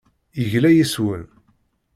[0.41, 1.25] Yegla yes-wen.